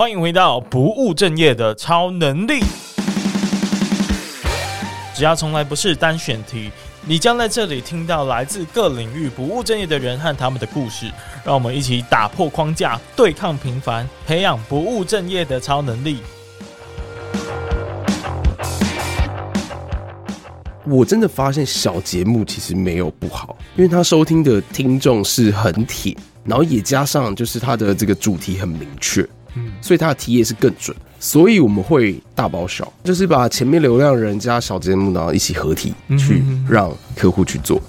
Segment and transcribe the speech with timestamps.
[0.00, 2.60] 欢迎回到不务正业的超能力。
[5.14, 6.70] 只要从来不是单选题，
[7.06, 11.12] 你将在这里听到来自各领域不务正业的人和他们的故事。
[11.44, 16.20] 让我们一起打破框架，对抗平凡，培养不务正业的超能力。
[20.86, 37.80] 我真的发现小节目其实没有不好，因为他收听的听众是很铁，然后也加上就是他的这个主题很明确，嗯，所以他的题也是更准，所以我们会大包小，就是把前面流量人加小节目然后一起合体去让客户去做。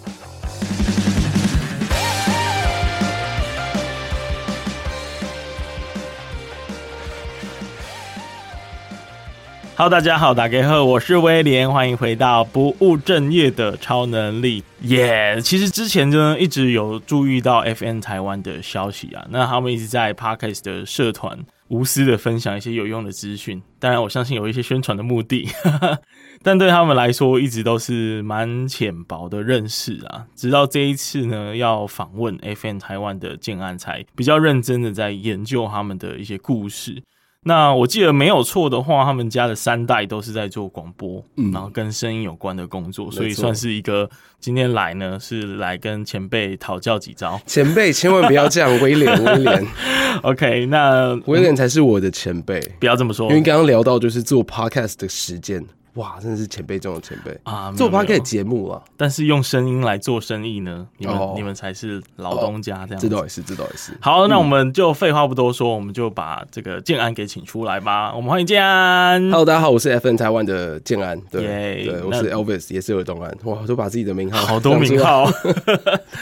[9.77, 14.63] Hello，大家好，大家好，我是威廉，欢迎回到不务正业的超能力。
[14.81, 21.35] 耶、yeah，其实之前呢一直有注意到 FN 台湾的消息啊，那他们一直在 parkest 的社团
[21.71, 25.47] 无私的分享一些有用的资讯，当然我相信有一些宣传的目的，
[26.43, 30.27] 但对他们来说一直都是蛮浅薄的认识啊。
[30.35, 37.01] 直到这一次呢，要访问 F N 台湾的建安，才比较认真的在研究他们的一些故事。
[37.43, 44.07] 那我记得没有错的话，他们家的三代都是在做广播，嗯，然后跟声音有关的工作，所以算是一个
[44.39, 47.41] 今天来呢是来跟前辈讨教几招。
[47.47, 49.67] 前辈千万不要这样，威廉，威廉。
[50.21, 55.65] OK，那威廉才是我的前辈，不要这么说，因为刚刚聊到就是做 Podcast 的时间。
[55.95, 57.69] 哇，真的是前辈中的前辈啊！
[57.75, 60.87] 做 Podcast 节目啊，但是用声音来做生意呢？
[60.97, 63.09] 你们、哦、你们才是老东家这样子。
[63.09, 63.91] 这倒也是，这倒也是。
[63.99, 68.13] 好，那我们就废话不多说，嗯、我们就把这个建安给请出来吧。
[68.15, 69.21] 我们欢迎建安。
[69.23, 71.19] Hello，大家好，我是 FN 台湾的建安。
[71.29, 73.29] 对，yeah, 对，我是 Elvis，也是有东安。
[73.43, 75.29] 哇，我都把自己的名号好多 名号。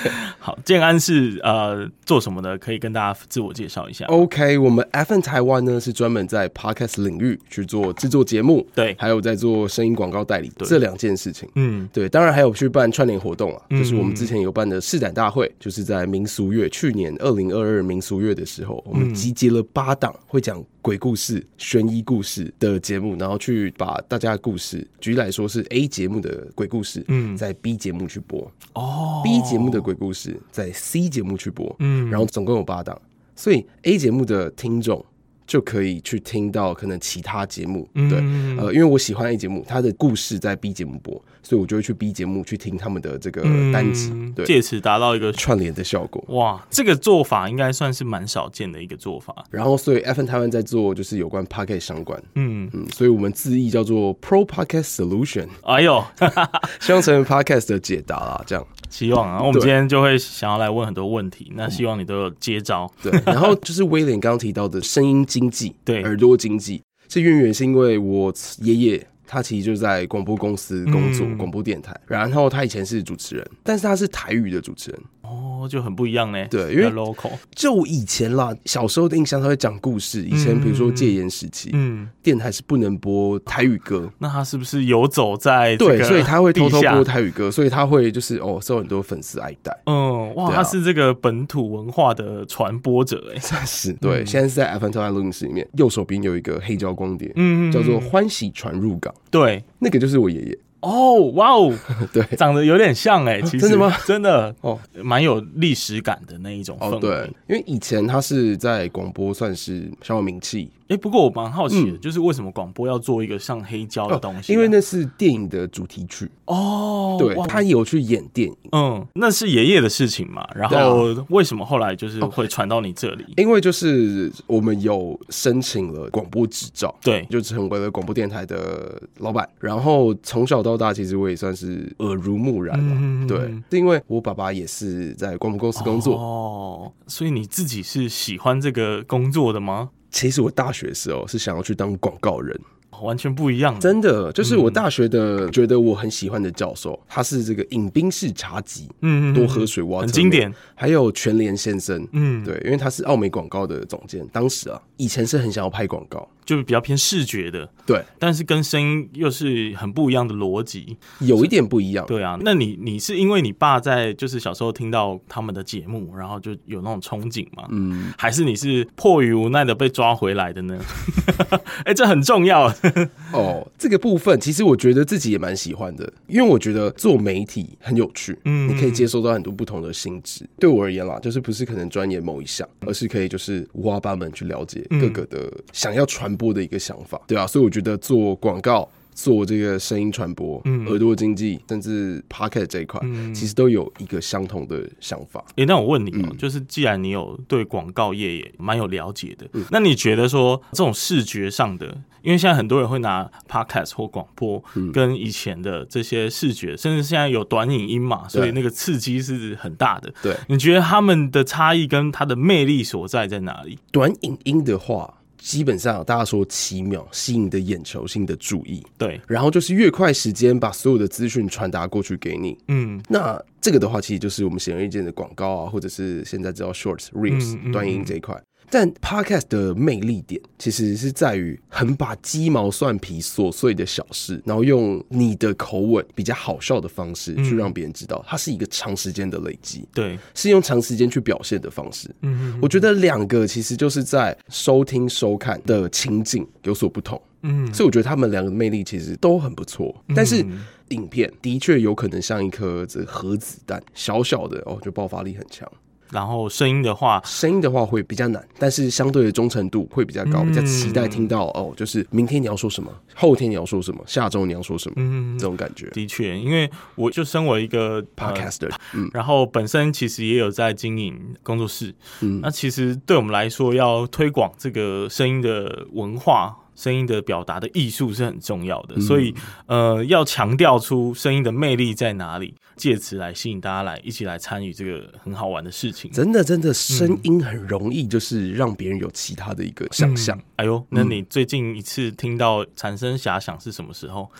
[0.40, 2.58] 好，建安是呃做什么的？
[2.58, 4.06] 可以跟大家自我介绍一下。
[4.06, 10.52] OK，我们 FN 台湾呢是专门在 Podcast 领域去做制作节目，对，还有在做声音广告代理。
[10.60, 33.00] 这两件事情，嗯，对，当然还有去办串联活动啊，就是我们之前有办的试展大会，就是在民俗月，去年二零二二民俗月的时候，我们集结了八档会讲鬼故事、悬疑故事的节目，然后去把大家的故事，举例来说是 A 节目的鬼故事，嗯，在 B 节目去播，哦，B 节目的鬼故事在 C 节目去播，嗯，然后总共有八档，
[33.36, 35.06] 所以 A 节目的听众。
[35.50, 38.20] 就可以去听到可能其他节目，对，
[38.60, 43.42] 呃，因为我喜欢 A 节目，他的故事在 B 节目播，所以我就会去 B 节目去听他们的这个
[43.74, 46.24] 单集，对，借此达到一个串联的效果。
[46.28, 49.34] 哇，这个做法应该算是蛮少见的一个做法。
[49.50, 55.48] 然后，所以 FM 台湾在做就是有关 Podcast 相关，嗯嗯，所以我们字义叫做 Pro Podcast Solution。
[55.64, 56.06] 哎呦，
[56.80, 58.64] 希望成为 Podcast 的解答啦，这样。
[58.92, 62.92] 希望啊，我们今天就会想要来问很多问题，那希望你都有接招。
[63.04, 75.00] 对，然后就是威廉刚刚提到的声音经济，对，耳朵经济，这渊源是因为我爷爷他其实就在广播公司工作，广播电台，然后他以前是主持人，但是他是台语的主持人。
[75.30, 76.46] 哦，就很不一样呢。
[76.50, 77.32] 对，因为 local。
[77.54, 80.24] 就以前啦，小时候的印象，他会讲故事。
[80.24, 84.12] 以前比如说戒严时期，嗯，电台是不能播台语歌。
[84.18, 86.02] 那他是不是游走在对？
[86.04, 89.78] 所以他会偷偷播台语歌，所以他会就是哦，受很多粉丝爱戴。
[89.86, 94.26] 嗯，哇，他是这个本土文化的传播者哎，算是对。
[94.26, 99.14] 现在是在 FM 台湾录音室里面，右手边有一个黑胶光碟，嗯，叫做《欢喜传入港》。
[99.30, 100.58] 对，那个就是我爷爷。
[100.82, 101.74] 哦，哇哦，
[102.14, 103.96] 对，长得有点像哎，其实真的吗？
[104.06, 107.00] 真的哦，蛮有历史感的那一种氛围。
[107.00, 110.70] 对，因为以前他是在广播算是小有名气。
[110.90, 114.52] 哎，不过我蛮好奇的，就是为什么广播要做一个像黑胶的东西？
[114.52, 117.16] 因为那是电影的主题曲哦。
[117.20, 120.44] 对，他有去演电影，嗯，那是爷爷的事情嘛。
[120.56, 123.24] 然后为什么后来就是会传到你这里？
[123.38, 129.48] 因为就是我们有申请了广播执照，对，就成为了广播电台的老板。
[129.60, 133.28] 然后从小到大，其实我也算是耳濡目染了。
[133.28, 133.38] 对，
[133.70, 139.90] 是因为我爸爸也是在广播公司工作哦，所以你自己是喜欢这个工作的吗？
[140.12, 142.60] 其实我大学的时候是想要去当广告人。
[143.02, 150.54] 完全不一样，真的就是我大学的觉得我很喜欢的教授，嗯、他是这个饮冰式茶集，嗯，多喝水，哇，很经典。
[150.76, 162.38] 还有全联先生，嗯，对，因为他是奥美广告的总监，当时啊，以前是很想要拍广告，就是比较偏视觉的，对，但是跟声音又是很不一样的逻辑，有一点不一样，对啊。
[162.42, 167.68] 那你你是因为你爸在就是小时候听到他们的节目，然后就有那种憧憬吗？
[167.72, 170.80] 嗯，还是你是迫于无奈的被抓回来的呢？
[171.84, 172.74] 哎、欸，这很重要，
[173.34, 180.48] 哦，这个部分其实我觉得自己也蛮喜欢的，因为我觉得做媒体很有趣，嗯，你可以接收到很多不同的性质。
[180.60, 188.90] 对我而言啦，就是不是可能专研某一项，而是可以就是五花八门去了解各个的想要传播的一个想法，对啊，所以我觉得做广告。
[189.22, 195.44] 做这个声音传播、嗯、耳朵经济，甚至 Pocket 这一块、嗯，其实都有一个相同的想法。
[195.58, 201.88] 诶、欸，那我问你哦、喔嗯，就是既然你有对广告业也蛮有了解的、嗯，那你觉得说这种视觉上的，
[202.22, 204.64] 因为现在很多人会拿 Podcast 或广播
[204.94, 210.14] 跟以前的这些视觉，甚至现在有短影音嘛，所以那个刺激是很大的。
[210.24, 213.78] 对，你觉得他们的差异跟它的魅力所在在哪里？
[213.92, 215.16] 短影音的话。
[215.40, 228.40] 基本上，大家说七秒吸引你的眼球，吸引你的注意，对，然后就是越快时间把所有的资讯传达过去给你，嗯，那这个的话，其实就是我们显而易见的广告啊，或者是现在知道 Shorts、Reels、嗯、短音这一块。
[228.70, 242.14] 但 Podcast 的魅力点其实是在于很把鸡毛蒜皮琐碎的小事，然后用你的口吻比较好笑的方式去让别人知道，它是一个长时间的累积，对，是用长时间去表现的方式。
[242.22, 247.22] 嗯，我觉得两个其实就是在收听收看的情境有所不同。
[247.42, 249.96] 嗯，所以我觉得他们两个的魅力其实都很不错。
[250.14, 250.46] 但是
[250.90, 255.72] 影片的确有可能像一颗这核子弹，小小的哦，就爆发力很强。
[256.12, 265.90] 然后声音的话，声音的话会比较难，但是相对的忠诚度会比较高，比较期待听到哦，就是明天你要说什么，后天你要说什么，下周你要说什么，嗯，这种感觉。
[265.92, 276.56] 的确，因为我就身为一个 podcaster，嗯，然后本身其实也有在经营工作室，嗯，那其实对我们来说，要推广这个声音的文化。
[276.76, 279.36] 声音的表达的艺术是很重要的，嗯、所以
[279.66, 286.10] 呃，要强调出声音的魅力在哪里，借此来吸引大家来一起来参与这个很好玩的事情。
[286.12, 290.44] 真的，真的，声音很容易就是让别人有其他的一个想象、嗯。
[290.56, 294.32] 哎呦，那你最近一次听到产生遐想是什么时候？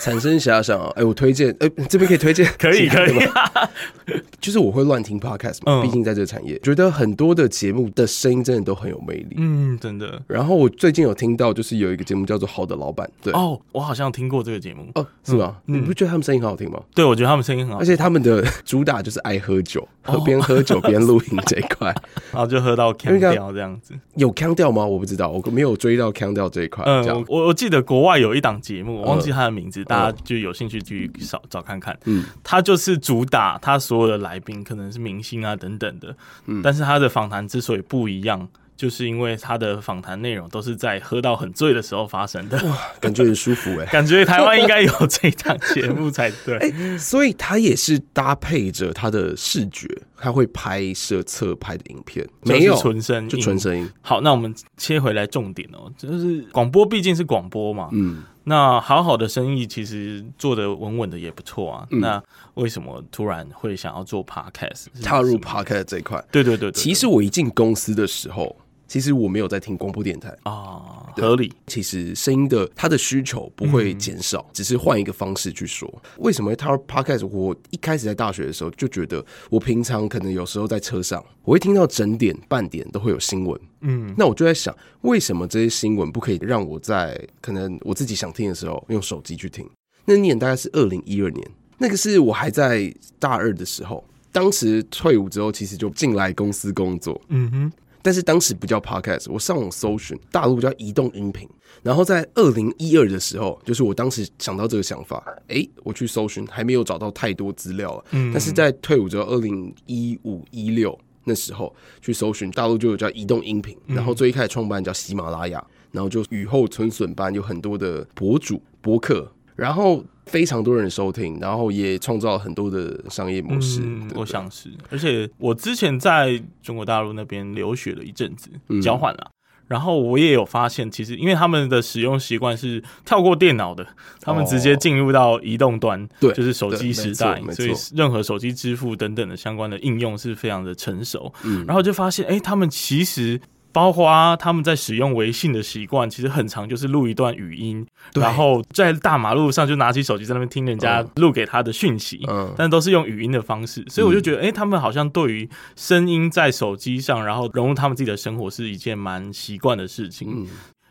[0.00, 0.86] 产生遐想啊！
[0.96, 3.14] 哎、欸，我推荐，哎、欸，这边可以推荐， 可以可以。
[4.40, 10.20] 就是我会乱听 podcast 嘛，毕、嗯、竟在这个产业，觉得很多的节目的声音真的都很有魅力，嗯，真的。
[10.26, 15.56] 然后我最近有听到，就是有一个节目叫做《好的老板》，对哦，我好像听过这个节目，哦，是吗？
[15.66, 16.80] 嗯、你不觉得他们声音很好听吗？
[16.94, 21.94] 对，我觉得他们声音很好听，而且他们的主打就是爱喝酒， 喝边喝酒边录音这一块，
[22.32, 23.92] 然后就喝到锵掉这样子。
[24.14, 24.86] 有腔调吗？
[24.86, 26.82] 我不知道，我没有追到腔调这一块。
[26.86, 30.52] 嗯，我我记得国外有一档节目，我忘记他的名字，嗯、大家就有。
[30.58, 36.16] 兴趣去找找看看，嗯，他就是主打他所有的来宾可能是明星啊等等的，
[36.46, 49.86] 嗯，但是他的访谈之所以不一样，就是因为他的访谈内容都是在喝到很醉的时候发生的，哇，感觉很舒服哎， 感觉台湾应该有这档节目才对，欸， 所以他也是搭配着他的视觉，
[50.16, 53.88] 他会拍摄侧拍的影片，没有纯声，就纯声音。
[54.00, 58.24] 好，那我们切回来重点哦，就是广播毕竟是广播嘛，嗯。
[58.48, 62.00] 那好好的生意其实做的稳稳的也不错啊、嗯。
[62.00, 62.22] 那
[62.54, 66.22] 为什么突然会想要做 podcast，踏入 podcast 这一块？
[66.32, 68.56] 对对对，对，其实我一进公司的时候，
[68.88, 71.52] 其实我没有在听广播电台啊，合理。
[71.66, 76.02] 其实声音的它的需求不会减少，嗯、只是换一个方式去说。
[76.16, 77.26] 为什么会踏入 podcast？
[77.26, 83.60] 我一开始在大学的时候就觉得，我平常可能有时候在车上，我会听到整点半点都会有新闻。
[83.82, 89.68] 嗯，那我就在想，为什么这些新闻不可以让我在可能我自己想听的时候用手机去听？
[90.06, 91.46] 那年大概是二零一二年，
[91.76, 94.02] 那个是我还在大二的时候，
[94.32, 97.20] 当时退伍之后，其实就进来公司工作。
[97.28, 97.72] 嗯哼。
[98.08, 101.46] 但是当时不叫 Podcast，我上网搜寻大陆叫移动音频。
[101.82, 108.04] 然后在二零一二的时候，就是我当时想到这个想法，哎，我去搜寻，还没有找到太多资料了。
[108.12, 113.76] 嗯，但是在退伍之后，二零一五一六那时候去搜寻，大陆就有叫移动音频。
[113.86, 115.62] 然后最一开始创办叫喜马拉雅，
[115.92, 120.02] 然后就雨后春笋般有很多的博主博客，然后。
[120.28, 123.80] 非常多人收听，然后也创造了很多的商业模式。
[123.82, 129.30] 嗯、我想是，而且我之前在中国大陆那边留学了一阵子，嗯、交换了，
[129.66, 133.86] 然后我也有发现，其实因为他们的使用习惯是跳过电脑的，
[134.20, 141.32] 他们直接进入到移动端，对、哦，就是手机时代，所以任何手机支付等等的相关的应用是非常的成熟。
[141.44, 143.40] 嗯，然后就发现，哎、欸，他们其实。
[143.78, 160.48] 包括他们在使用微信的习惯，其实很长就是录一段语音，然后在大马路上就拿起手机在那边听人家录给他的讯息，嗯，但都是用语音的方式，所以我就觉得，哎、欸，他们好像对于声音在手机上，然后融入他们自己的生活是一件蛮习惯的事情。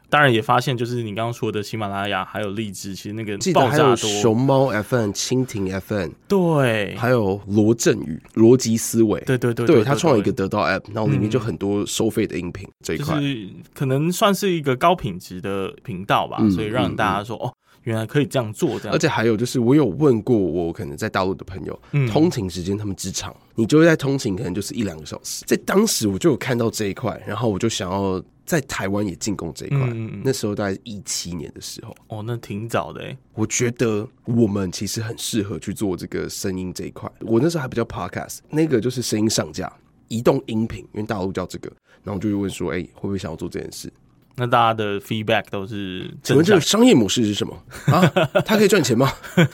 [0.10, 3.96] 当然也发现，就是你刚刚说的喜马拉雅还有荔枝，其实那个爆炸多。
[3.96, 17.54] 熊猫 FM、蜻蜓 FM，对，还有罗振宇、逻辑思维，对对对，对他创了一个得到 App，然后里面就很多收费的音频这一块，就是可能算是一个高品质的频道吧，所以让大家说哦。
[17.88, 18.94] 原来可以这样做，这样。
[18.94, 25.46] 而且还有就是，我有问过我可能在大陆的朋友，嗯、通勤时间他们之长，你就会在通勤可能就是一两个小时。
[25.48, 29.80] 在当时我就有看到这一块，然后我就想要在台湾也进攻这一块。
[29.94, 33.18] 嗯、那时候大概一七年的时候，哦，那挺早的哎。
[33.34, 37.10] 我觉得我们其实很适合去做这个声音这一块。
[37.22, 39.72] 我那时候还不叫 Podcast，那个就是声音上架、
[40.10, 41.72] 移动音频，因为大陆叫这个。
[42.04, 43.90] 然后我就会问说，哎、欸，会不会想要做这件事？
[44.38, 46.10] 那大家的 feedback 都是？
[46.24, 47.56] 请问这个商业模式是什么
[47.92, 48.02] 啊？
[48.46, 49.12] 它可以赚钱吗？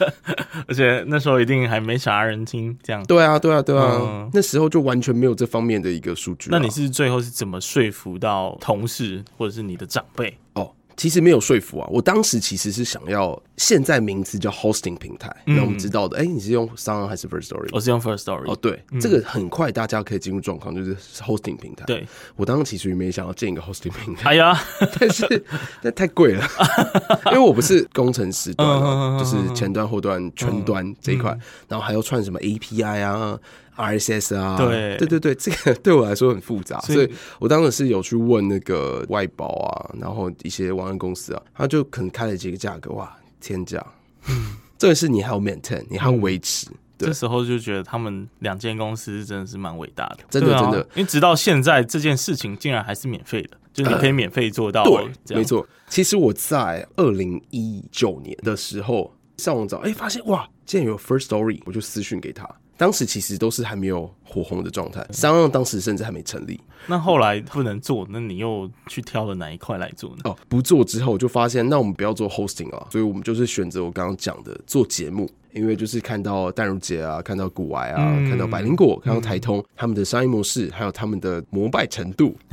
[0.67, 3.03] 而且那时候一定还没啥人听，这样。
[3.05, 6.49] 对啊，对啊，对啊，嗯、那时候就完全没有这方面的一个数据。
[6.51, 10.37] 那你是最后是怎么说服到同事或者是你的长辈？
[10.53, 10.71] 哦。
[10.95, 17.69] 其实没有说服啊，我当时其实是想要现在名字叫 hosting 平台，那、嗯、我们知道的，哎、欸，你是用 SoundOn 还是 First Story？
[17.71, 18.51] 我是用 First Story。
[18.51, 21.85] 哦，对，嗯、这个很快大家可以进入状况，就是 hosting 平台。
[21.85, 24.59] 对，我当时其实也没想要建一个 hosting 平台，哎呀，
[24.99, 25.43] 但是
[25.81, 26.47] 那太贵了，
[27.27, 33.39] 因为我不是工程师端，就是前端、后端、全端这一块，然后还要串什么 API 啊。
[33.75, 34.97] RSS 啊，对。
[34.97, 43.85] 对对对，这个对我来说很复杂，所以，我当时是有去问那个外包啊，然后一些网安公司啊，他就可能开了几个价格，哇，天价！
[44.29, 55.67] 嗯，这个是你还要 maintain，你还要维持，这时候就觉得他们两间公司真的是蛮伟大的，真的真的，因为直到现在这件事情竟然还是免费的， 就是你可以免费做到、呃，对，没错。
[55.89, 62.47] 其实我在二零一九年的时候上网找，哎，发现哇，竟然有 First Story，我就私讯给他。
[62.75, 66.59] 当时其实都是还没有火红的状态，SoundOn 当时甚至还没成立。
[66.87, 70.21] 那后来不能做，那你又去挑了哪一块来做呢？
[70.25, 75.29] 哦，不做之后就发现，那我们不要做 hosting 啊，所以我们就是选择我刚刚讲的做节目。
[75.53, 82.35] 因为就是看到淡如姐啊，看到古癌啊，嗯、看到百灵果，看到台通，嗯、他们的商业模式，还有他们的膜拜程度，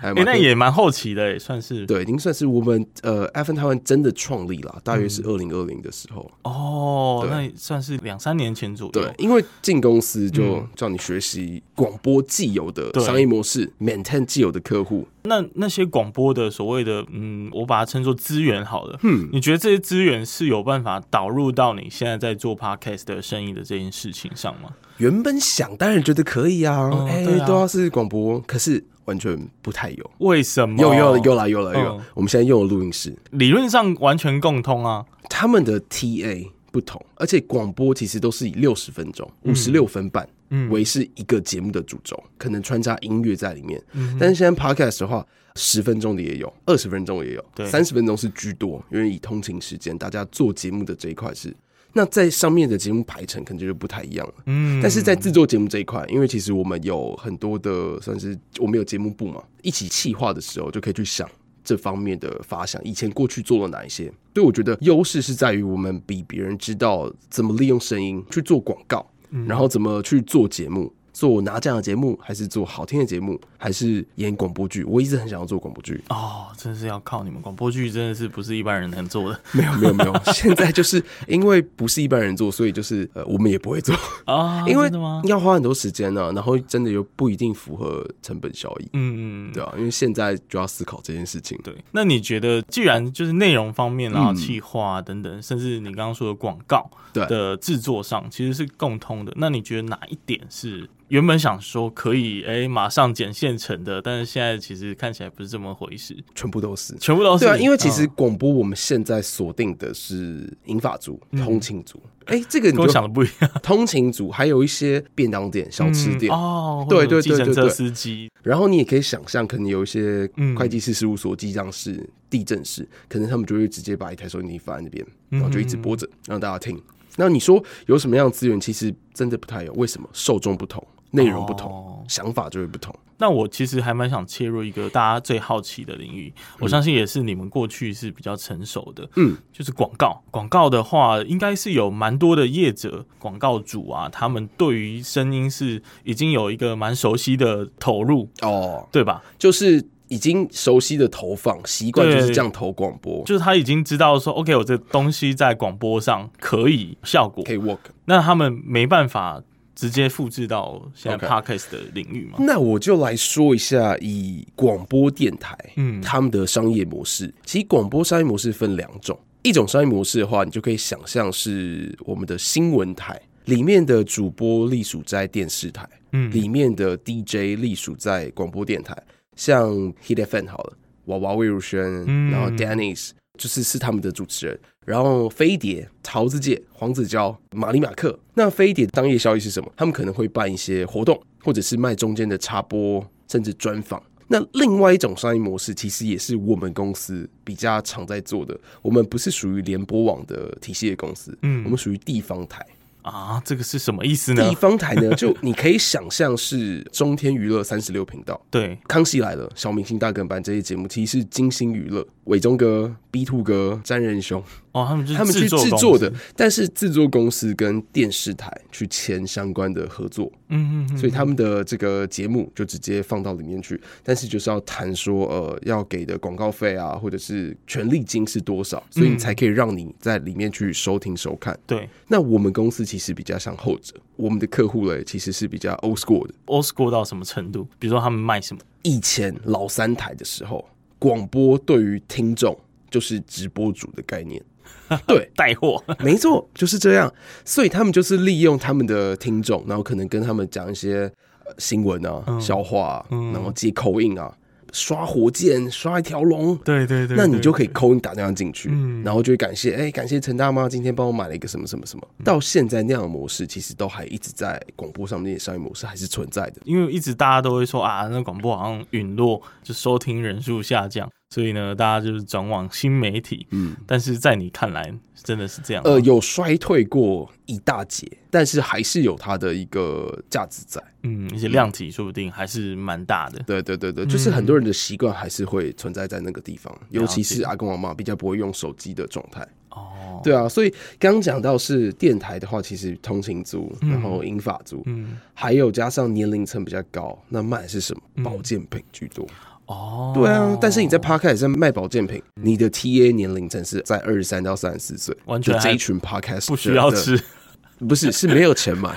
[0.00, 6.30] 哎、欸，那也蛮好奇的，算是对，已经算是我们呃台湾真的创立了，大约是二零二零的时候。
[6.42, 8.92] 嗯、哦，那算是两三年前左右。
[8.92, 15.06] 对，因为进公司就叫你学习广播既有的商业模式对，maintain 既有的客户。
[15.22, 18.98] 那那些广播的所谓的嗯，我把它称作资源好了。
[19.02, 24.70] 嗯，你觉得这些资源是有办法导入到你现在在做 podcast 的生意的这件事情上吗？
[24.98, 30.10] 原本想当然觉得可以啊，哎、嗯，都要是广播，可是完全不太有。
[30.18, 30.80] 为什么？
[30.80, 35.04] 有有有了有了有，嗯、我们现在用的录音室，理论上完全共通啊。
[35.28, 40.24] 他们的 TA 不同，而且广播其实都是以六十分钟、五十六分半。
[40.24, 40.28] 嗯，
[40.70, 43.82] 为是一个节目的主轴，可能穿插音乐在里面。
[43.92, 45.26] 嗯，但是现在 podcast 的话，
[45.56, 51.54] 十分钟的也有，二十分钟也有，三十分钟是居多，因为以通勤时间，大家做节目的这一块是，
[51.92, 54.34] 那在上面的节目排程可能就不太一样了。
[54.46, 61.28] 嗯，但是在制作节目这一块，因为其实我们有很多的，算是我们有节目部嘛，一起企划的时候就可以去想
[61.62, 69.08] 这方面的发想，以前过去做了哪一些，所以我觉得优势是在于我们比别人知道怎么利用声音去做广告。
[69.46, 70.92] 然后怎么去做节目？
[71.20, 74.82] 做拿奖的节目，还是做好听的节目，还是演广播剧？
[74.84, 77.42] 我一直很想要做广播剧哦，真是要靠你们！
[77.42, 79.38] 广播剧真的是不是一般人能做的？
[79.52, 84.90] 没有没有没有，现在就是因为不是一般人做，所以就是呃，我们也不会做啊，因为
[85.24, 88.88] 要花很多时间呢、啊，然后真的又不一定符合成本效益。
[88.94, 91.60] 嗯嗯，对啊，因为现在就要思考这件事情。
[91.62, 100.88] 对，那你觉得，既然就是内容方面啊、企划啊等等，甚至你刚刚说的广告的制作上，其实是共通的，那你觉得哪一点是？
[101.10, 107.44] 原本想说可以哎、欸，马上捡现成的，但是现在其实看起来不是这么回事，全部都是，全部都是。
[107.44, 112.00] 对啊，因为其实广播我们现在锁定的是银发族、嗯、通勤族。
[112.26, 113.50] 哎、欸，这个你跟我想的不一样。
[113.60, 118.30] 通勤族还有一些便当店、小吃店、嗯、哦，对对对对对，司机。
[118.44, 126.80] 然后你也可以想象，可能有一些会计师事务所、记账室、地震室，可能他们就会直接把一台收音机放在那边，然后就一直播着，让大家听。
[127.16, 128.60] 那你说有什么样的资源？
[128.60, 129.72] 其实真的不太有。
[129.72, 130.08] 为什么？
[130.12, 130.86] 受众不同。
[131.10, 132.94] 内容不同，哦、想法就会不同。
[133.18, 140.22] 那我其实还蛮想切入一个大家最好奇的领域，嗯、我相信也是你们过去是比较成熟的，嗯，就是广告。
[140.30, 149.22] 广告的话，应该是有蛮多的业者、广告主啊，他们对于声音是已经有一个蛮熟悉的投入哦，对吧？
[149.38, 157.78] 就是已经熟悉的投放习惯，就是这样投广播，就是他已经知道说，OK，我这东西在广播上可以效果，可以 work。
[158.06, 159.42] 那他们没办法。
[159.80, 162.36] 直接复制到现在 Podcast 的领域吗？
[162.40, 167.32] 那我就来说一下，以广播电台，嗯，他们的商业模式。
[167.46, 178.94] 其实广播商业模式分两种，一种商业模式的话，你就可以想象是我们的新闻台里面的主播隶属在电视台，嗯，里面的 DJ 隶属在广播电台，
[179.34, 179.72] 像
[180.06, 183.12] Hit FM 好了，娃娃魏如萱，然后 Dennis。
[183.38, 188.18] 就是是他们的主持人，然后飞碟、桃子姐、黄子佼、马里马克。
[188.34, 189.70] 那飞碟当夜效益是什么？
[189.76, 194.02] 他们可能会办一些活动，或者是卖中间的插播，甚至专访。
[194.26, 198.58] 那另外一种商业模式，其实也是我们公司比较常在做的。
[198.80, 202.64] 我们不是属于联播网的体系的公司，嗯，我们属于地方台。
[203.02, 204.46] 啊，这个是什么意思呢？
[204.46, 214.44] 地方台呢，就你可以想象是中天娱乐三十六频道，对，康熙来了、小明星大跟班这些节目，其实是金星娱乐、伟忠哥、B Two 哥、詹仁兄。
[214.72, 231.58] 哦，他们他们去制作的，但是制作公司跟电视台去签相关的合作，嗯嗯，所以他们的这个节目就直接放到里面去，但是就是要谈说，呃，要给的广告费啊，或者是权利金是多少，所以你才可以让你在里面去收听收看。
[231.66, 237.66] 对，那我们公司其实比较像后者，我们的客户嘞其实是比较 old school 的，old school 到什么程度？
[237.80, 238.62] 比如说他们卖什么？
[238.82, 240.64] 以前老三台的时候，
[240.98, 242.56] 广播对于听众
[242.88, 244.40] 就是直播主的概念。
[245.06, 247.12] 对，带货， 没错，就是这样。
[247.44, 251.10] 所以他们就是利用他们的听众，然后可能跟他们讲一些
[251.58, 254.32] 新闻啊、嗯、笑话、啊，嗯、然后接 call in 啊，
[254.72, 256.56] 刷火箭，刷一条龙。
[256.58, 262.04] 对对对，那你就可以 call in 打电话进去，嗯、然后就会感谢，哎、欸，感谢陈大妈今天帮我买了一个什么什么什么。
[262.24, 266.60] 到现在那样的模式，其实都还一直在广播上面的商业模式还是存在的。
[266.64, 271.08] 因为一直大家都会说啊，那广播好像陨落，就收听人数下降。
[271.32, 275.82] 所以呢，大家就是转往新媒体，嗯，但是在你看来，真的是这样？
[275.84, 283.40] 呃，有衰退过一大截，但是还是有它的一个价值在，嗯，而且量体说不定还是蛮大的。
[283.46, 289.46] 对对对对，就是很多人的习惯还是会存在在那个地方，嗯、尤其是阿公阿妈比较不会用手机的状态。
[289.70, 298.24] 哦，对啊，所以刚讲到是电台的话，其实通勤族，然后英法族，嗯，还有加上年龄层比较高，那卖的是什么？
[298.24, 299.24] 保健品居多。
[299.70, 307.20] 哦，对啊，但是你在 Podcast 上卖保健品，你的 TA 年龄层是在二十三到三十四岁，完全这一群 Podcast 不需要吃，
[307.88, 308.92] 不是是没有钱买，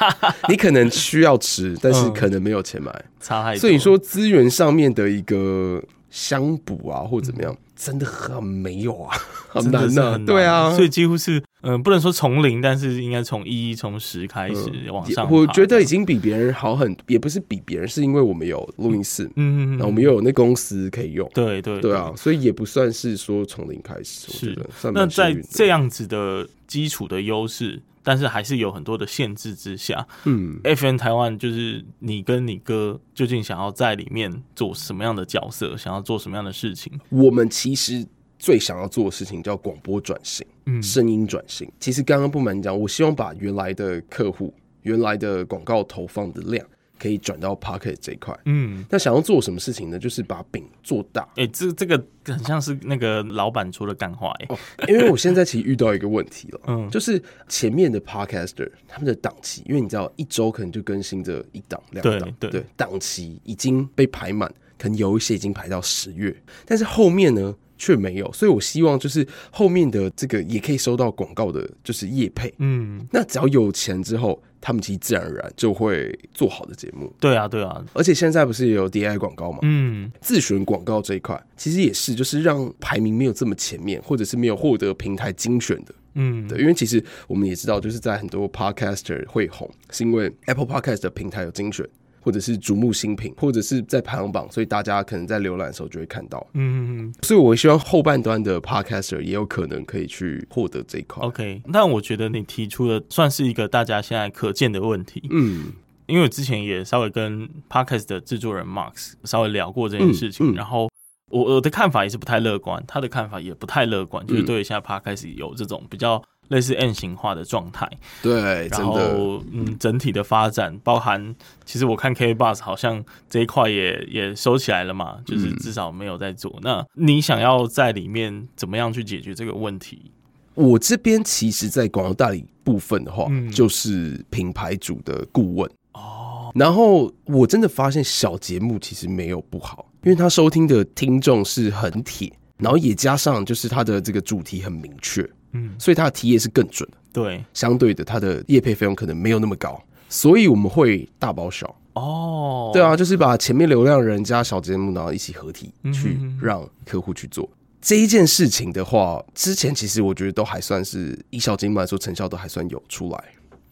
[0.48, 3.58] 你可能需要吃，但是可能没有钱买，嗯、差太多。
[3.60, 7.52] 所以说资源上面的一个相补啊，或怎么样。
[7.52, 9.16] 嗯真的很没有啊，
[9.48, 15.30] 很难的，啊，对啊，所以几乎是，嗯、呃，不能说从零，但是应该从一、从十开始往上，嗯。
[15.30, 24.32] 我觉得已经比别人好很，也不是比别人，是因为我们有录音室，嗯，然后我们又有那公司可以用，对对对啊，所以也不算是说从零开始。
[24.32, 24.58] 是，
[24.92, 27.80] 那在这样子的基础的优势。
[28.08, 36.90] 但是还是有很多的限制之下，嗯，FN 台湾就是你跟你哥究竟想要在里面做什么样的角色，想要做什么样的事情？
[37.10, 38.02] 我们其实
[38.38, 41.70] 最想要做的事情叫广播转型，嗯，声音转型。
[41.78, 46.66] 其实刚刚不瞒你讲，我希望把原来的客户、原来的广告投放的量。
[46.98, 49.98] 可以转到 Podcast 这一块，嗯，那想要做什么事情呢？
[49.98, 51.22] 就是把饼做大。
[51.36, 54.58] 哎、欸，这这个很像是那个老板说的干话哎、欸哦。
[54.88, 62.50] 因为我现在其实遇到一个问题了，嗯，就是前面的 Podcaster 他们的档期，因为你知道一周可能就更新着一档两档，对。
[62.50, 66.34] 对，档期已经被排满，可能有一些已经排到十月，
[66.66, 74.42] 但是后面呢却没有，所以我希望就是后面的这个也可以收到广告的，就是业配，嗯，那只要有钱之后。
[74.60, 77.14] 他们其实自然而然就会做好的节目。
[77.20, 79.60] 对啊，对啊，而且现在不是也有 DI 广告吗？
[79.62, 85.94] 嗯，自选广告这一块其实也是，就是让排名没有这么前面，或者是没有获得平台精选的。
[86.14, 91.88] 嗯，对，因为其实我们也知道，就是在很多 Podcaster 会红，是因为 Apple Podcast 的平台有精选。
[92.20, 96.46] 或者是瞩目新品，或者是在排行榜，所以大家可能在浏览的时候就会看到。
[96.54, 97.14] 嗯嗯嗯。
[97.22, 101.22] 所以，我希望后半端的 Podcaster 也有可能可以去获得这一块。
[101.26, 105.22] OK，但我觉得你提出的算是一个大家现在可见的问题。
[105.30, 105.72] 嗯，
[106.06, 110.90] 因为我之前也稍微跟 Podcast 的制作人 Max 稍微聊过这件事情，嗯嗯、然后
[111.30, 116.22] 我我的看法也是不太乐观，他的看法也不太乐观，就是对于现在 Podcast 有这种比较。
[116.48, 117.88] 类似 N 型化的状态，
[118.22, 121.34] 对，然后嗯，整体的发展包含，
[121.64, 126.50] 其实我看 KKBOX 好像这一块也也收起来了嘛，就是至少没有在做。
[126.56, 130.10] 嗯、那你想要在里面怎么样去解决这个问题？
[130.54, 136.50] 我这边其实，在广告代理部分的话，嗯、就是品牌组的顾问哦。
[136.54, 145.28] 然后我真的发现小节目其实没有不好，因为他收听的听众是很铁，然后也加上就是他的这个主题很明确。
[145.52, 146.88] 嗯，所以它的提也是更准。
[146.90, 151.74] 的，对，相对的，它的业配费用可能没有那么高，所以我们会大包小。
[151.94, 152.70] 哦。
[152.72, 163.24] 对啊，就是把前面流量人加小节目，然后一起合体去让客户去做、嗯、这一件事情的话，之前其实我觉得都还算是以小节目来说，成效都还算有出来。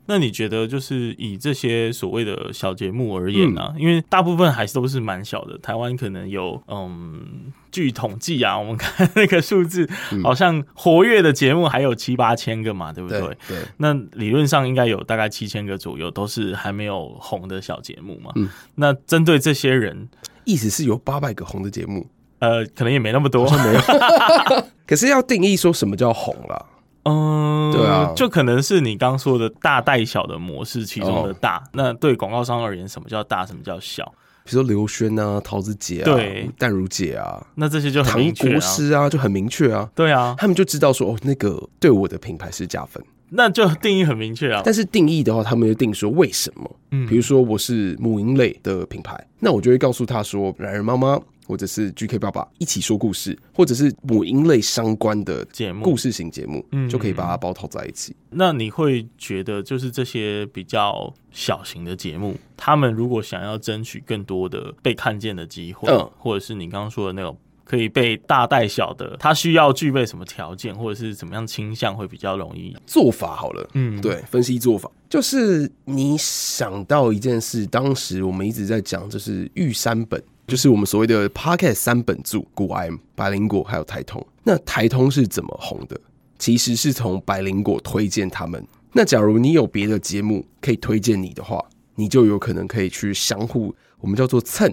[0.07, 3.73] 那你觉得，就是以这些所谓的小节目而言呢、啊？
[3.75, 5.59] 嗯、因为大部分还是都是蛮小的。
[5.59, 9.89] 台湾可能有，嗯，据统计啊，我们看那个数字，
[10.23, 13.21] 好像活跃的节目还有七八千个嘛，对不对？
[13.21, 13.37] 对。
[13.49, 18.31] 对，那理论上应该有大概七千个左右，都是还没有红的小节目嘛。
[18.37, 18.49] 嗯。
[18.77, 20.09] 那针对这些人，
[20.45, 22.07] 意思是有八百个红的节目？
[22.39, 23.81] 呃，可能也没那么多，没有。
[24.87, 26.67] 可是要定义说什么叫红了？
[27.07, 31.59] 嗯，对啊，就可能是你刚说的大带小的模式其中的大。
[31.59, 34.05] 哦、那对广告商而言，什么叫大，什么叫小？
[34.45, 39.91] 比如说刘轩啊、桃子姐啊、对淡如姐啊，那这些就很明确啊，唐国师啊，就很明确啊。
[39.95, 44.63] 对啊，他们就知道说，哦，那个对我的品牌是加分，那就定义很明确啊。
[44.65, 46.77] 但是定义的话，他们就定说为什么？
[46.93, 51.21] 嗯，比如说我是母婴类的品牌，那我就会告诉他说，榄仁妈妈。
[51.47, 58.15] 或者是 GK 爸爸一起说故事，或者是母婴类相关的节目、故事型节目，嗯，就可以把它包套在一起。
[58.31, 73.35] 那你会觉得，就是这些比较小型的节目，他们如果想要争取更多的被看见的机会，嗯，或者是你刚刚说的那种可以被大带小的，他需要具备什么条件，或者是怎么样倾向会比较容易做法？
[73.37, 80.23] 好了，嗯，对，分析做法就是你想到一件事，当时我们一直在讲，就是玉山本。
[80.47, 84.25] 就是我们所谓的 Pocket 三本柱，古癌、百灵果还有台通。
[84.45, 86.01] 那台通是怎么红的？
[86.39, 88.65] 其实是从百灵果推荐他们。
[88.93, 91.65] 那假如你有别的节目可以推荐你的话，
[91.97, 94.73] 你就有可能可以去相互，我们叫做蹭，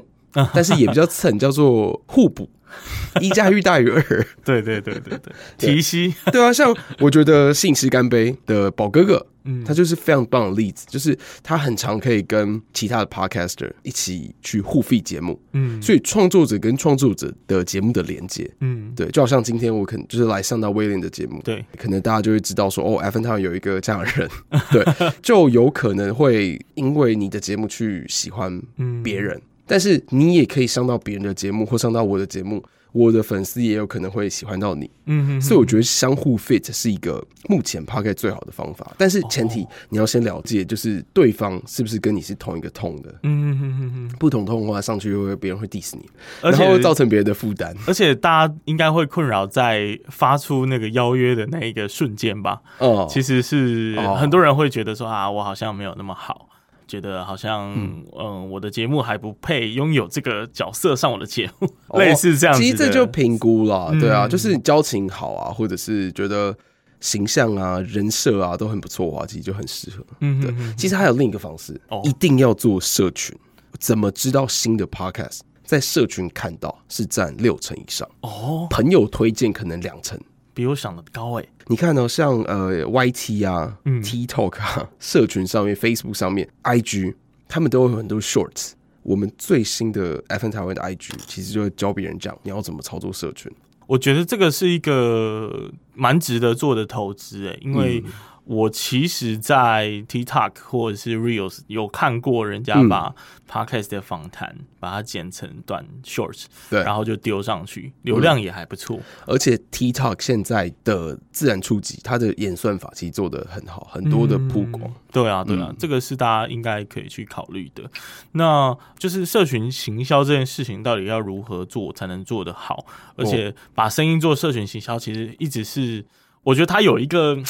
[0.54, 2.48] 但是也不叫蹭，叫做互补。
[3.22, 4.02] 一加一大于二，
[4.44, 24.30] 对对对对 对，提息，对啊，像我觉得信息干杯的宝哥哥，嗯，他就是非常棒的例子，就是他很常可以跟其他的 podcaster 一起去互 feed 节目，嗯，所以创作者跟创作者的节目的连接，嗯，对，就好像今天我可能就是来上到威廉的节目，对，可能大家就会知道说，哦，FM 台有一个这样的人，
[24.72, 28.62] 对，就有可能会因为你的节目去喜欢
[29.04, 29.38] 别人。
[29.38, 29.42] 嗯
[29.74, 34.88] 但是你也可以上到别人的节目，或上到我的节目，我的粉丝也有可能会喜欢到你。
[35.08, 38.94] 嗯哼，所以我觉得相互 fit 是一个目前 Podcast 最好的方法。
[39.00, 43.16] 但是前提你要先了解，就是对方是不是跟你是同一个 tone 的。
[43.24, 46.08] 嗯哼哼哼，不同 tone 的话上去会别人会 diss 你，
[46.44, 47.76] 然后造成别人的负担。
[47.88, 52.62] 而且大家应该会困扰在发出那个邀约的那一个瞬间吧？
[52.78, 56.48] 哦，其实是很多人会觉得说啊，我好像没有那么好。
[56.94, 62.62] 觉得好像嗯，嗯，我的节目还不配拥有这个角色上我的节目，哦、类似这样子。
[62.62, 66.56] 其实这就评估了，对啊，嗯、就是交情好啊，或者是觉得
[67.00, 70.06] 形象啊、人设啊都很不错的话，其实就很适合。
[70.20, 70.76] 嗯哼嗯哼，对。
[70.76, 73.36] 其实还有另一个方式，哦、一定要做社群。
[73.80, 78.08] 怎么知道新的 podcast 在社群看到是占六成以上？
[78.22, 80.20] 哦，朋友推荐可能两成。
[80.54, 87.16] 比我想的高哎、欸，你看哦，像呃 YT 啊、嗯、TikTok 啊， 社群上面、Facebook 上面、IG，
[87.48, 88.74] 他们都有很多 Shorts。
[89.02, 93.52] 我们最新的 FN 台湾的 IG，其实就会教别人讲你要怎么操作社群。
[93.86, 98.12] 我觉得这个是一个蛮值得做的投资诶、欸，因为、嗯。
[98.46, 103.16] 我其实，在 TikTok 或者是 Reels 有看过人家把
[103.50, 109.00] Podcast 的访谈把它剪成短 Shorts，对，然后就丢上去，流量也还不错。
[109.26, 114.84] 而且 TikTok 现在的自然触及，它的演算法其实做的很好，很多的曝光。
[114.84, 117.90] 嗯、对啊，对啊，嗯、这个是大家应该可以去考虑的。
[118.34, 122.86] 那就是社群行销这件事情，到底要如何做才能做得好？
[123.16, 126.06] 而且把声音做社群行销，其实一直是
[126.44, 127.42] 我觉得它有一个。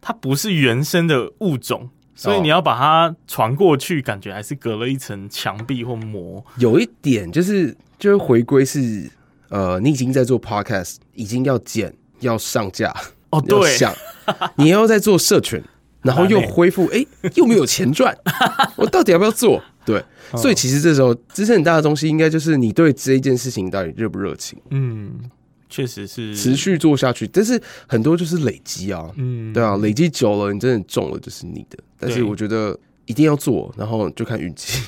[0.00, 6.44] 它不是原生的物种，所以你要把它传过去，感觉还是隔了一层墙壁或膜。
[6.58, 9.10] 有一点就是，就是回归是，
[9.48, 12.94] 呃，你已经在做 podcast，已经要剪，要上架
[13.30, 13.94] 哦，对，想
[14.56, 15.62] 你要在做社群，
[16.02, 18.16] 然后又恢复，哎、欸，又没有钱赚，
[18.76, 19.62] 我到底要不要做？
[19.84, 20.04] 对，
[20.36, 24.60] 所以其实这时候支撑很大的东西，应该就是你对这一件事情到底热不热情？
[24.70, 25.18] 嗯。
[25.68, 31.78] 确实是持续做下去，但是很多就是累积啊，嗯，对啊，累积久了，你真的中了就是你的。
[31.98, 34.82] 但是我觉得一定要做，然后就看运气。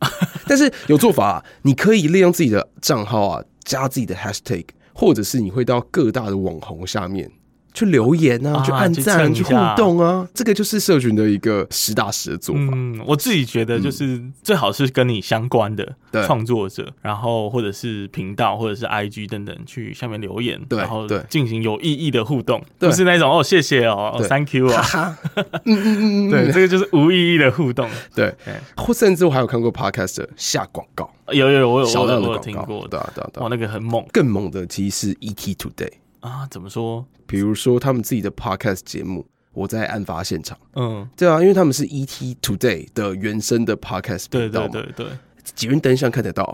[0.48, 7.30] 但是有做法啊，你可以利用自己的账号啊，加自己的 hashtag，或者是你会到各大的网红下面
[7.74, 12.60] 去留言啊，啊去按赞，去互动啊，这个就是社群的一个实打实的做法。
[12.72, 28.34] 嗯，我自己觉得就是最好是跟你相关的创作者，嗯、然后或者是频道或者是 IG 等等去下面留言，然后进行有意义的互动，不是那种哦谢谢哦，Thank you 啊，嗯嗯嗯， 对，这个就是无意义的互动，对，
[28.76, 35.90] 或甚至我还有看过 Podcast 下广告，有有我有我有我有听过，对对对，哇，那个很猛，更猛的其实是 ET Today。
[36.22, 37.06] 啊，怎么说？
[37.26, 40.56] 比如说他们自己的 podcast 节目，我在案发现场。
[40.74, 45.18] 嗯，对啊，因为他们是 ET Today 的原生的 podcast 频道嘛，对对对对，
[45.54, 46.44] 捷运灯上看得到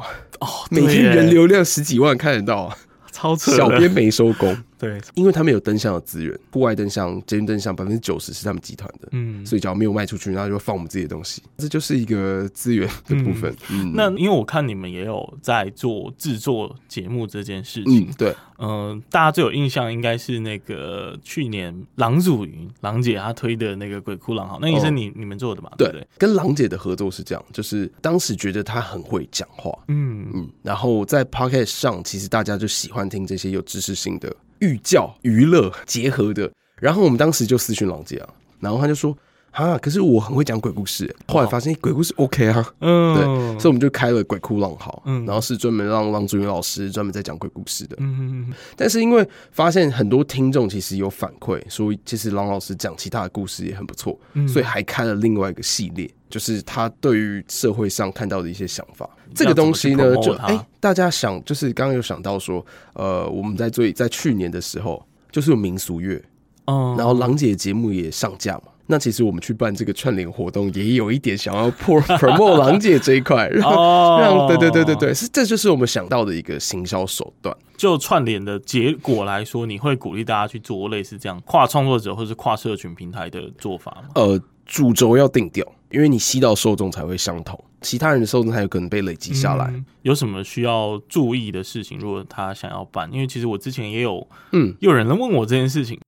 [0.40, 2.76] 哦，每天人流量十几万看得到，
[3.12, 3.52] 超扯。
[3.56, 4.56] 小编没收工。
[4.78, 13.52] 对，因为他们有灯箱的资源，户外灯箱、捷运灯箱百分之九十是他们集团的，嗯，所以只要没有卖出去，然后就放我们自己的东西，这就是一个资源的部分。
[13.70, 13.92] 嗯，嗯。
[13.94, 25.72] 那因为我看你们也有在做制作节目这件事情，嗯、对，嗯、呃，大家最有印象应该是那个去年郎祖筠郎姐她推的那个鬼哭狼嚎，那也是你、哦、你们做的吧？
[25.76, 30.26] 对，对，跟郎姐的合作是这样，就是当时觉得她很会讲话，嗯。
[30.34, 34.34] 嗯，然后在 Pocket 上，其实大家就喜欢听这些有知识性的。
[34.60, 38.28] 寓教娱乐结合的，然后我们当时就私讯郎姐啊，
[38.60, 39.16] 然后他就说
[39.50, 43.24] 啊，可是我很会讲鬼故事，后来发现鬼故事 OK 啊，嗯，对，
[43.58, 54.16] 所以我们就开了鬼哭狼嚎，嗯，然后是专门让郎祖云老师专门在讲鬼故事的，嗯嗯嗯，但是因为发现很多听众其实有反馈，所以其实郎老师讲其他的故事也很不错，
[54.46, 59.08] 所以还开了另外一个系列，就是他对于社会上看到的一些想法。
[59.34, 62.64] 这个东西呢，就哎，大家想，就是刚刚有想到说，
[62.94, 66.22] 呃，我们在最在去年的时候，就是有民俗月，
[66.64, 68.64] 哦，然后郎姐节目也上架嘛。
[68.90, 77.54] 那其实我们去办这个串联活动，也有一点想要 promote 郎姐这一块，让让对对对对对，是这就是我们想到的一个行销手段。
[77.76, 84.08] 就串联的结果来说，你会鼓励大家去做类似这样跨创作者或是跨社群平台的做法吗？
[84.14, 87.62] 呃，主轴要定调，因为你吸到受众才会相同。
[87.80, 91.96] 其他人的受众才有可能被累积下来，嗯，有什么需要注意的事情？
[91.98, 96.00] 如果他想要办，因为其实我之前也有，嗯，有人问我这件事情，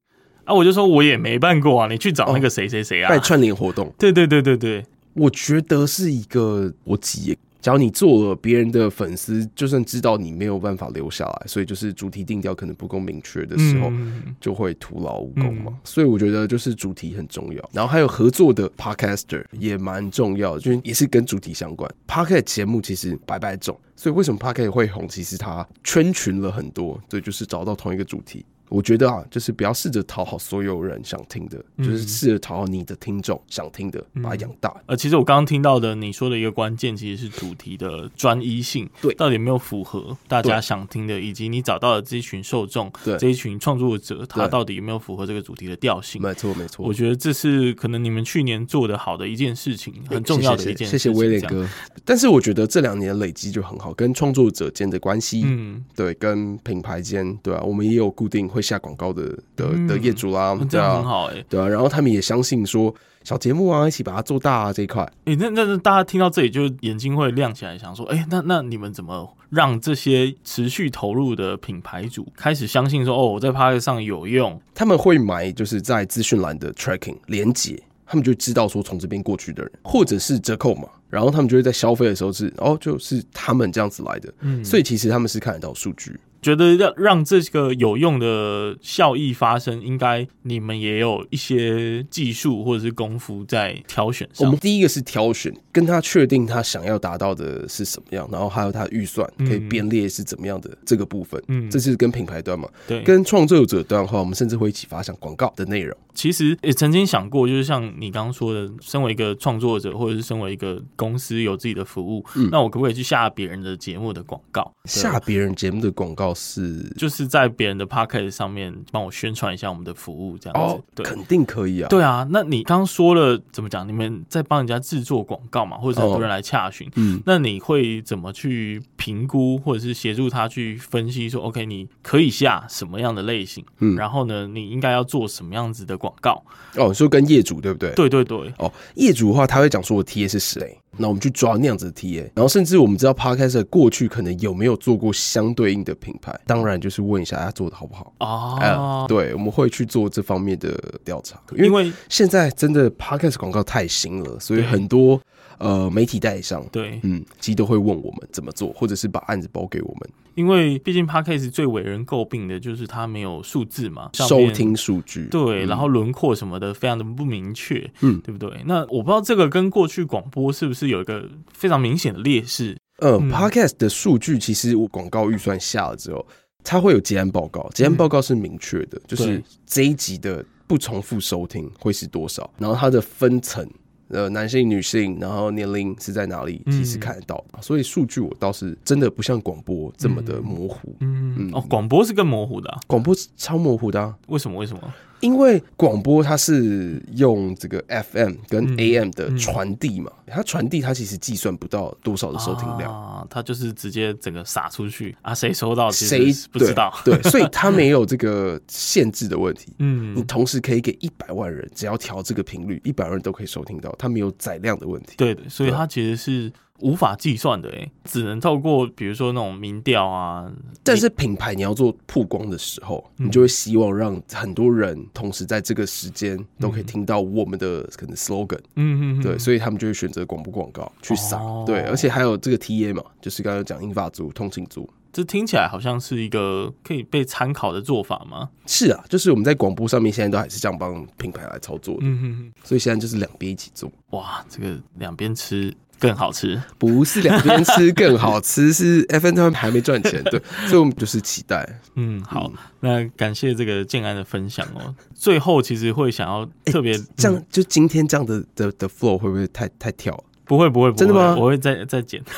[0.45, 7.39] 啊，我就说我也没办过啊，你去找那个谁谁谁啊，办串联活动，对对对对对，我觉得是一个逻辑。
[7.61, 13.93] 假如你做了，别人的粉丝就算知道你没有办法留下来，所以就是主题定调可能不够明确的时候，
[14.41, 15.79] 就会徒劳无功嘛。
[15.85, 21.91] 所以我觉得就是主题很重要，然后还有合作的 podcaster 也蛮重要的，就是也是跟主题相关。
[22.07, 25.07] podcast 节目其实百百种，所以为什么 podcast 会红？
[25.07, 28.45] 其实它圈群了很多，所以就是找到同一个主题。
[28.71, 34.75] 我觉得啊，就是不要试着讨好所有人想听的，嗯、就是试着讨好你的听众想听的，把它养大。
[34.87, 46.23] 呃，其实我刚刚听到的你说的一个关键，其实是主题的专一性，对，到底有没有符合大家想听的，以及你找到的这一群受众，对，这一群创作者，他到底有没有符合这个主题的调性？
[46.23, 46.87] 没错，没错。
[46.87, 50.99] 我觉得这是可能你们去年做的好的一件事情，很重要的一件事情。
[50.99, 51.69] 谢谢威廉哥。
[52.05, 59.31] 但是我觉得这两年累积就很好，跟创作者间的关系，嗯，对，跟品牌间，对啊，我们也有固定会下广告的。
[59.57, 65.03] 的的业主啦，嗯、这样很好哎、欸，对啊，然后他们也相信说小节目啊，一起把它做大啊这一块。
[65.25, 74.61] 哎、欸，那那大家听到这里就眼睛会亮起来，想说，哎、欸，那那你们怎么让这些持续投入的品牌主开始相信说，哦，我在 Podcast 上有用？
[74.75, 86.19] 他们会买，就是在资讯栏的 tracking 连接，他们就知道说从这边过去的人，或者是折扣嘛，然后他们就会在消费的时候是，哦，就是他们这样子来的，嗯，所以其实他们是看得到数据。
[86.43, 94.47] 觉得让让这个有用的效益发生，应该你们也有一些技术或者是功夫在挑选上。
[94.47, 101.43] 我们第一个是挑选，跟他确定他想要达到的是什么样，然后还有他预算可以编列是怎么样的这个部分。
[101.49, 102.69] 嗯，这是跟品牌端嘛。
[102.87, 105.97] 对，跟创作者端的话，我们甚至会一起发想广告的内容。
[106.15, 114.73] 其实也曾经想过，就是像你刚刚说的，身为一个创作者，或者是身为一个公司有自己的服务，嗯，那我可不可以去下别人的节目的广告？
[114.85, 120.75] 下别人节目的广告是，就是在别人的 p o c k e t 上面帮我宣传一下我们的服务，这样子。
[120.75, 121.89] 哦，对，肯定可以啊。
[121.89, 123.87] 对啊，那你刚刚说了怎么讲？
[123.87, 133.65] 你们在帮人家制作广告嘛，或者很多人来洽询，嗯，那你会怎么去评估，或者是协助他去分析说，OK，你可以下什么样的类型？
[133.79, 136.43] 嗯，然后呢，你应该要做什么样子的广告？
[136.77, 137.93] 哦，说跟业主对不对？
[137.95, 138.53] 对对对。
[138.59, 149.09] 哦，业主的话，他会讲说我 TA 是谁，那我们去抓那样子的 TA，然后甚至我们知道 Podcast 过去可能有没有做过相对应的品牌，当然就是问一下他做的好不好啊、哦嗯。
[149.09, 155.21] 对，我们会去做这方面的调查，因为现在真的 Podcast 广告太新了，所以很多。
[155.59, 160.11] 呃媒体代理商，对，嗯，其实都会问我们怎么做，或者是把案子包给我们。
[160.35, 168.63] 因为毕竟 Podcast 最为人诟病的就是它没有数字嘛，收听数据，对，嗯、然后轮廓什么的非常的不明确，嗯，对不对？
[168.67, 172.77] 那我不知道这个跟过去广播是不是有一个非常明显的劣势？
[172.99, 176.27] 呃、嗯、Podcast 的数据其实我广告预算下了之后，
[176.63, 183.69] 它会有结案报告，结案报告是明确的，嗯、就是这一集的不重复收听会是多少，然后它的分层。
[184.11, 186.61] 呃，男性、女性，然后年龄是在哪里？
[186.67, 190.95] 其实看得到，嗯、所以数据我倒是真的不像广播这么的模糊。
[191.01, 194.59] 嗯，嗯哦，广播是更模糊的、啊，广播超模糊的、啊，为什么？
[194.59, 194.83] 为什么？
[195.21, 209.73] 因为广播它是用这个 FM 跟 AM 的传递嘛，嗯嗯、它传递它其实计算不到多少的收听量啊，它就是直接整个撒出去啊，谁收到谁不知道，对，对，所以它 没有这个限制的问题。
[209.79, 215.15] 嗯，你同时可以给一百万人，只要调这个频率，一百万人都可以收听到，它没有载量的问题。
[215.17, 216.53] 对的，所以它其实是。
[216.81, 220.51] 无法计算的哎、欸，只能透过比如说那种民调啊。
[220.83, 228.59] 但是品牌你要做曝光的时候，嗯、你就会希望让很多人同时在这个时间都可以听到我们的可能 slogan。
[228.77, 231.39] 嗯嗯，对，所以他们就会选择广播广告去撒。
[231.39, 234.89] 哦、对，而且还有这个 TA 嘛，就是刚刚讲英法族、通勤族。
[235.13, 238.49] 这听起来好像是一个可以被参考的做法吗？
[238.67, 242.01] 是啊，就是我们在广播上面现在都还是这样帮品牌来操作的。
[242.03, 243.91] 嗯哼，所以现在就是两边一起做。
[244.11, 245.75] 哇，这个两边吃。
[246.01, 251.79] 更好吃，不是两边吃更好吃， 是 FN 他们还没赚钱，对，所以我们就是期待。
[251.95, 254.95] 嗯，好，那感谢这个建安的分享哦。
[255.15, 260.19] 最后其实会想要特别、欸、这样，就今天这样的的的 flow 会不会太太跳？
[260.47, 261.37] 不会不会，不会，真的吗？
[261.39, 262.21] 我会再再剪。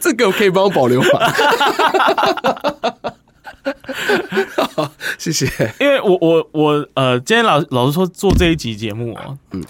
[0.00, 1.08] 这个可以帮我保留吗？
[4.76, 5.46] 好，谢谢。
[5.80, 9.64] 因为我我我呃，今天老老实说做这一集节目哦，嗯。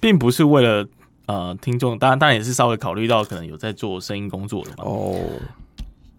[0.00, 0.86] 并不是为了
[1.26, 4.84] 呃听众，当然当然也是稍微考虑到可能有在做声音工作的嘛。
[4.84, 5.18] 哦，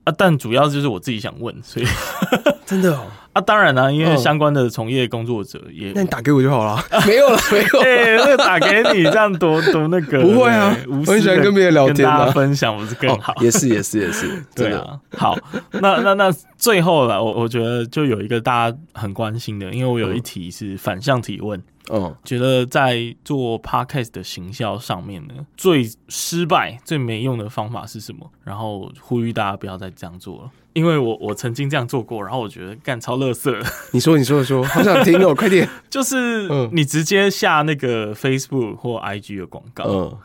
[0.04, 1.86] 啊，但主要就是我自己想问，所以
[2.66, 3.06] 真的哦。
[3.34, 6.84] 啊，当然啦，因为相关的从业工作者也，那你打给我就好了。
[7.06, 7.80] 没有了，没有。
[7.82, 13.36] 哎，那个打给你这样多多那个，不会啊，我很喜欢跟别人聊天，大家分享不是更好？
[13.42, 15.00] 也是，也是，也是， 对啊。
[15.16, 15.38] 好，
[15.74, 21.62] 那那那最后了，我我觉得就有一个大家很关心的，因为我有一题是反向提问。
[21.92, 28.30] 嗯，觉得在做 podcast 的行销上面呢，最失败、最没用的方法是什么？
[28.44, 33.66] 然后呼吁大家不要再这样做了，因为我我曾经这样做过，然后我觉得干超垃圾。
[33.92, 35.68] 你说，你说，说，好想听哦， 快点！
[35.90, 39.84] 就是你直接下那个 Facebook 或 IG 的广告。
[39.86, 40.18] 嗯。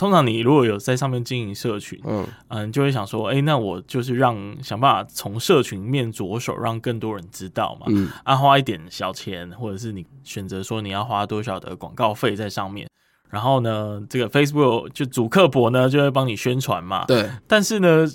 [0.00, 2.26] 通常你如果有在上面经营社群，嗯。
[2.48, 12.88] 嗯，就会想说，哎、欸，那我就是让想办法从社群面着手，让更多人知道嘛，嗯，啊，花一点小钱，或者是你选择说你要花多少的广告费在上面，
[13.28, 18.06] 然后呢，这个 Facebook 就主客博呢就会帮你宣传嘛，对，但是呢。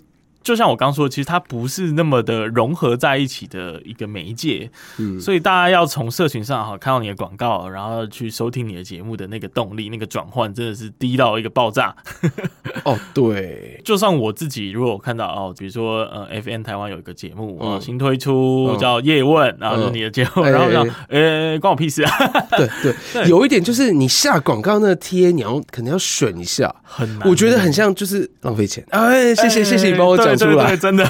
[0.46, 11.96] 就像我刚说，其实它不是那么的融合在一起的一个媒介，嗯，所以大家要从社群上哈看到你的广告，然后去收听你的节目的那个动力，那个转换真的是低到一个爆炸。
[12.84, 22.12] 哦，对， 就算我自己如果我看到哦，比如说呃，FN 台湾有一个节目啊，新推出叫叶问，然后是你的节目，然后让呃关我屁事啊。
[22.56, 22.70] 对
[23.14, 28.86] 对，有一点就是你下广告那个贴，你要可能要选一下，很难，我觉得很像就是浪费钱。
[28.92, 30.35] 哎，谢谢谢谢你帮我讲。
[30.38, 30.76] 出来。
[30.76, 31.10] 真的，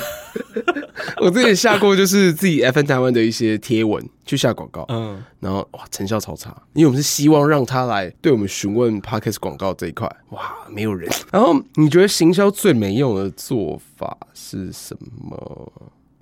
[1.22, 11.10] 我之前下过，就是自己 FN 台湾的一些贴文去下广告，嗯，然后哇，成效超差，因为我们是希望让他来对我们询问 Podcast 广告这一块，哇，没有人。
[11.32, 15.72] 然后你觉得行销最没用的做法是什么？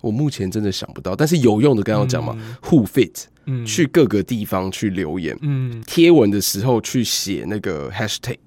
[0.02, 8.38] 我目前真的想不到，但是有用的，刚刚讲嘛，Who Fit，嗯，去各个地方去留言，嗯，贴文的时候去写那个 Hashtag，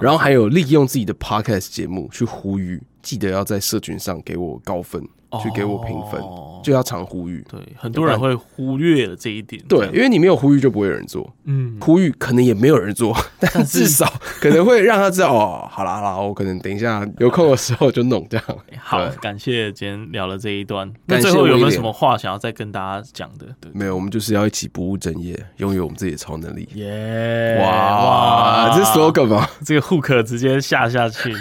[0.00, 2.80] 然后还有利用自己的 Podcast 节目去呼吁。
[3.02, 5.02] 记得要在社群上给我高分。
[5.42, 6.20] 去给我评分，
[6.62, 7.44] 就要常呼吁。
[7.48, 9.62] 对，很多人会忽略了这一点。
[9.68, 11.30] 对，因为你没有呼吁，就不会有人做。
[11.44, 15.68] 嗯，呼吁可能也没有人做， 但至少可能会让他知道哦。
[15.70, 18.46] 好啦好啦，我可能等一下有空的时候就弄这样。
[18.82, 20.92] 好，感谢今天聊了这一段。
[21.06, 23.46] 那最后有没有什么话想要再跟大家讲的？
[23.60, 26.68] 对没有，我们就是要一起不务正业，拥有我们自己的超能力。
[26.74, 27.58] 耶！
[27.60, 29.48] 哇哇，这是 slogan 吗？
[29.64, 31.32] 这个 hook 直接下下去，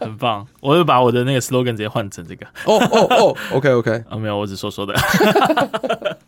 [0.00, 0.46] 很棒。
[0.60, 2.46] 我就把我的那个 slogan 直接换成这个。
[2.64, 3.27] 哦哦哦。
[3.52, 4.94] OK OK 啊，没有，我只说说的。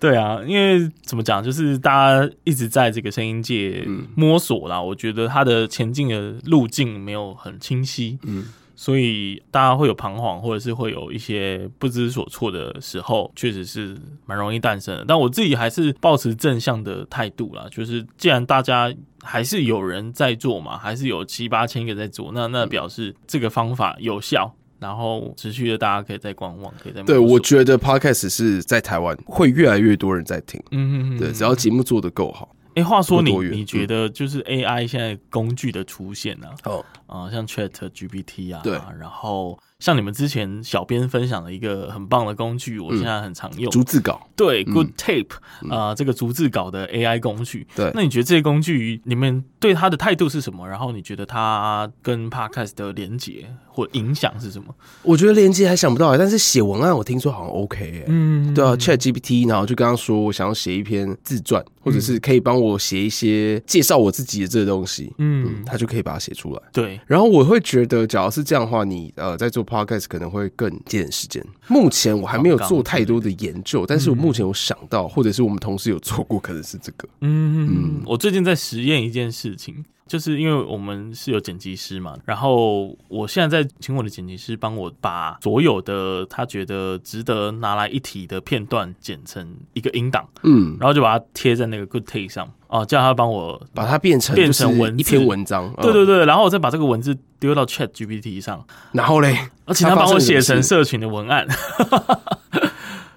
[0.00, 4.76] 对啊，因为怎么讲，就是大家一直在这个声音界摸索啦。
[4.76, 8.18] 嗯、我觉得它的前进的路径没有很清晰。
[8.24, 8.44] 嗯，
[8.76, 15.04] 所以大家会有彷徨，或者是会有一些不知所措的时候，确实是蛮容易诞生的。
[15.08, 27.18] 但我自己还是抱持正向的态度啦，就是既然大家还是有人在做嘛，还是有七八千个在做，那那表示这个方法有效，然后持续的大家可以再观望，可以再对。
[27.18, 32.54] 我觉得 Podcast 是在台湾会越来越多人在听，嗯嗯嗯，对，只要节目做得够好。
[32.74, 36.48] 哎，话说你你觉得就是 AI 现在工具的出现呢？
[36.64, 39.58] 哦，啊，像 Chat GPT 啊，对，然后。
[39.84, 43.70] 像你们之前小编分享的一个很棒的工具，我现在很常用。
[43.70, 45.28] 逐字稿，对，Good Tape
[45.68, 47.66] 啊，这个逐字稿的 AI 工具。
[47.76, 50.66] 对，那你觉得这些工具你们对它的态度是什么？
[50.66, 54.74] 然后你觉得它跟 Podcast 的连接或影响是什么？
[55.02, 66.62] 我觉得连接还想不到，但是写文案我听说好像 OK 哎，嗯，对啊，Chat GPT，然后就刚刚说我想要写一篇自传，或者是可以帮我写一些介绍我自己的这个东西，嗯，他就可以把它写出来。
[66.72, 69.62] 对，然后我会觉得，假如是这样的话，你呃在做。
[69.74, 71.44] Podcast 可能会更节省时间。
[71.66, 77.08] 目前我还没有做太多的研究，但是我目前有想到，或者是我们同事有做过，可能是这个。
[77.22, 79.84] 嗯嗯，我最近在实验一件事情。
[80.06, 101.46] 就是因为我们是有剪辑师嘛，然后我现在在请我的剪辑师帮我把所有的他觉得值得拿来一提的片段剪成一个音档，嗯，然后就把它贴在那个 Good Take 上，哦，叫他帮我把它变成变成文一篇文章，对对对，然后我再把这个文字丢到 Chat GPT 上，然后嘞，而且他帮我写成社群的文案。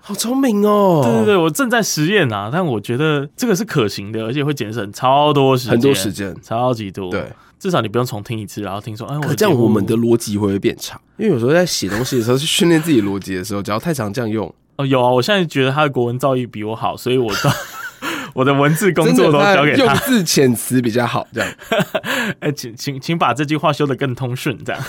[0.07, 1.01] 好聪明哦！
[1.03, 7.11] 对对对，我正在实验啊，但我觉得这个是可行的，而且会节省超多时间，很多时间，超级多。
[7.11, 7.29] 对，
[7.59, 10.97] 至少你不用重听一次，然后听说，哎，我这样我们的逻辑会不会变差？
[11.17, 17.51] 因为有时候在写东西的时候，去训练自己逻辑的时候，只要太常这样用，哦，有啊，我现在觉得他的国文造诣比我好，所以我到
[18.33, 21.53] 我的文字工作都交给他，用字遣词比较好，这样。
[22.39, 24.81] 哎，请请请把这句话修得更通顺，这样。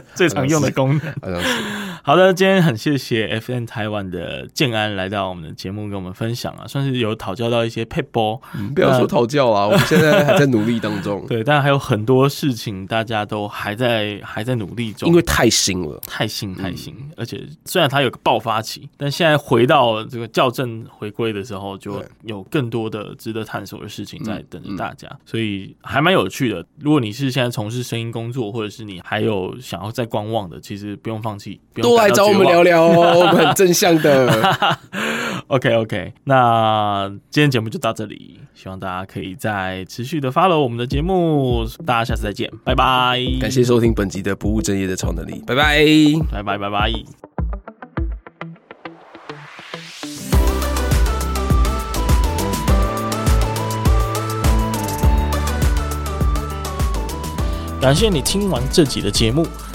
[0.14, 1.42] 最常用的功能。
[2.04, 8.40] 好的，今天很谢谢 FN 台湾的建安来到我们的节目，跟我们分享啊，算是有讨教到一些撇步。
[8.74, 11.24] 不要说讨教啊，我们现在还在努力当中。
[11.28, 16.92] 对，但还有很多事情大家都还在还在努力中，因为太新了，太新太新。
[17.16, 26.66] 而且虽然它有个爆发期，但现在回到这个校正回归的时候，就有更多的值得探索的事情在等着大家，所以还蛮有趣的。
[26.80, 34.78] 如果你是现在从事声音工作，或者是你还有想要再观望的，其实不用放弃，多来找我们聊聊哦， 我们很正向的。
[35.48, 43.20] OK OK，那今天节目就到这里，希望大家可以再持续的 follow 我们的节目，大家下次再见，拜拜！
[43.40, 45.84] 感谢收听本集的不务正业的超能力，拜拜，
[46.30, 46.92] 拜拜拜拜。
[57.78, 59.44] 感谢你听完这集的节目。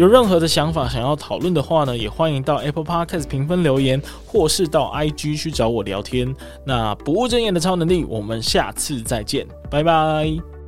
[0.00, 6.34] 有任何的想法想要讨论的话呢，也欢迎到 Apple Podcast 评分留言，或是到 IG 去找我聊天。
[6.64, 10.59] 那不务正业的超能力，我们下次再见，拜拜。